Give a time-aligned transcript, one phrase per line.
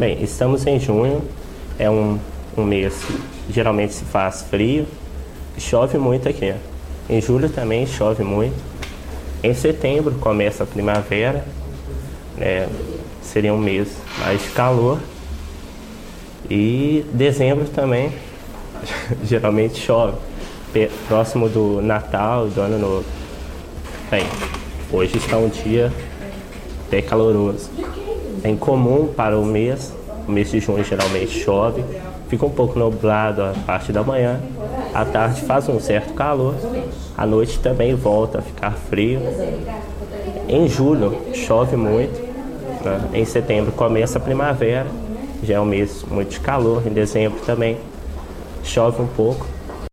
[0.00, 1.20] Bem, estamos em junho,
[1.78, 2.18] é um,
[2.56, 4.86] um mês que geralmente se faz frio,
[5.58, 6.54] chove muito aqui.
[7.06, 8.56] Em julho também chove muito.
[9.42, 11.44] Em setembro começa a primavera,
[12.38, 12.66] né,
[13.20, 13.88] seria um mês
[14.20, 14.98] mais de calor.
[16.48, 18.10] E dezembro também
[19.22, 20.16] geralmente chove,
[21.08, 23.04] próximo do Natal e do Ano Novo.
[24.10, 24.24] Bem,
[24.90, 25.92] hoje está um dia
[26.90, 27.68] bem caloroso.
[28.42, 29.94] É incomum para o mês,
[30.26, 31.84] o mês de junho geralmente chove,
[32.28, 34.40] fica um pouco nublado a parte da manhã,
[34.94, 36.54] à tarde faz um certo calor,
[37.16, 39.20] à noite também volta a ficar frio.
[40.48, 42.20] Em julho chove muito,
[42.84, 43.00] né?
[43.12, 44.86] em setembro começa a primavera,
[45.42, 47.78] já é um mês muito de calor, em dezembro também
[48.62, 49.46] chove um pouco